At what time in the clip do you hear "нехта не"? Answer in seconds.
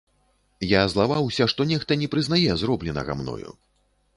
1.73-2.09